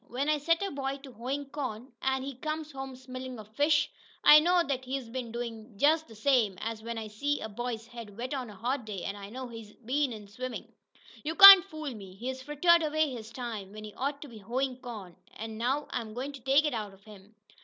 When 0.07 0.29
I 0.29 0.39
set 0.39 0.63
a 0.63 0.71
boy 0.71 0.97
to 1.03 1.11
hoein' 1.11 1.45
corn, 1.51 1.93
an' 2.01 2.23
he 2.23 2.33
comes 2.33 2.71
home 2.71 2.95
smellin' 2.95 3.37
of 3.37 3.55
fish, 3.55 3.91
I 4.23 4.39
know 4.39 4.55
what 4.55 4.83
he's 4.85 5.09
been 5.09 5.31
doin' 5.31 5.77
jest 5.77 6.09
th' 6.09 6.17
same 6.17 6.57
as 6.59 6.81
when 6.81 6.97
I 6.97 7.07
see 7.07 7.39
a 7.39 7.47
boy's 7.47 7.85
head 7.85 8.17
wet 8.17 8.33
on 8.33 8.49
a 8.49 8.55
hot 8.55 8.83
day 8.83 9.05
I 9.05 9.29
know 9.29 9.47
he's 9.49 9.73
been 9.73 10.11
in 10.11 10.27
swimmin'! 10.27 10.73
You 11.23 11.35
can't 11.35 11.63
fool 11.65 11.93
me. 11.93 12.15
He's 12.15 12.41
frittered 12.41 12.81
away 12.81 13.11
his 13.11 13.29
time, 13.31 13.73
when 13.73 13.83
he 13.83 13.93
ought 13.93 14.23
t' 14.23 14.27
be 14.27 14.39
hoein' 14.39 14.77
corn, 14.77 15.17
an' 15.35 15.59
now 15.59 15.85
I'm 15.91 16.15
goin' 16.15 16.31
to 16.31 16.41
take 16.41 16.65
it 16.65 16.73
out 16.73 16.95
of 16.95 17.03
him!" 17.03 17.35